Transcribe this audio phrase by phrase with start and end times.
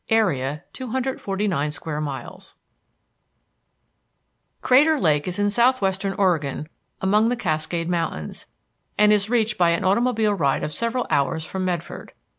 [0.09, 2.55] AREA, 249 SQUARE MILES
[4.63, 6.67] Crater Lake is in southwestern Oregon
[7.01, 8.47] among the Cascade Mountains,
[8.97, 12.13] and is reached by an automobile ride of several hours from Medford.